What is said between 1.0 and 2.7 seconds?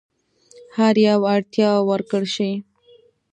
یوه اړتیاوو ورکړل شي.